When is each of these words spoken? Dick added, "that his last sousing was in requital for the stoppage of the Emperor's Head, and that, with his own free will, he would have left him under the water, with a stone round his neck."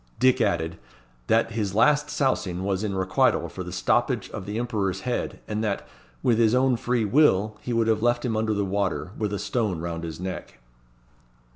Dick 0.17 0.41
added, 0.41 0.79
"that 1.27 1.51
his 1.51 1.75
last 1.75 2.09
sousing 2.09 2.63
was 2.63 2.83
in 2.83 2.95
requital 2.95 3.47
for 3.47 3.63
the 3.63 3.71
stoppage 3.71 4.31
of 4.31 4.47
the 4.47 4.57
Emperor's 4.57 5.01
Head, 5.01 5.41
and 5.47 5.63
that, 5.63 5.87
with 6.23 6.39
his 6.39 6.55
own 6.55 6.75
free 6.75 7.05
will, 7.05 7.57
he 7.61 7.71
would 7.71 7.85
have 7.85 8.01
left 8.01 8.25
him 8.25 8.35
under 8.35 8.55
the 8.55 8.65
water, 8.65 9.11
with 9.15 9.31
a 9.31 9.37
stone 9.37 9.79
round 9.79 10.03
his 10.03 10.19
neck." 10.19 10.57